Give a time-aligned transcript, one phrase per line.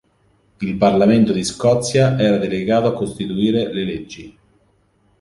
[0.61, 4.37] Il Parlamento di Scozia, era delegato a costituire le leggi.